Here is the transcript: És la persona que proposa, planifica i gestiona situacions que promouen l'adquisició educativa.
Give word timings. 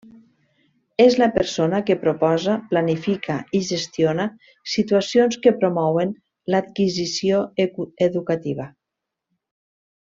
És 1.03 1.17
la 1.23 1.27
persona 1.35 1.81
que 1.89 1.97
proposa, 2.05 2.55
planifica 2.71 3.37
i 3.59 3.61
gestiona 3.69 4.27
situacions 4.77 5.39
que 5.45 5.55
promouen 5.61 6.17
l'adquisició 6.55 7.47
educativa. 8.11 8.71